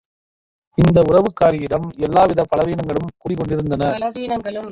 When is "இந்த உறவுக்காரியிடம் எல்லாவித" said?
0.77-2.45